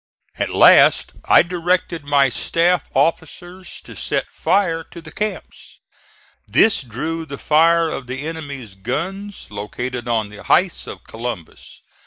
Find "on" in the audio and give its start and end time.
10.07-10.29